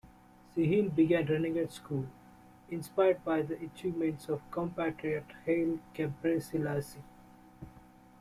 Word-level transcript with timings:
Sihine 0.55 0.95
began 0.95 1.27
running 1.27 1.59
at 1.59 1.71
school, 1.71 2.07
inspired 2.71 3.23
by 3.23 3.43
the 3.43 3.53
achievements 3.63 4.29
of 4.29 4.41
compatriot 4.49 5.25
Haile 5.45 5.77
Gebrselassie. 5.93 7.03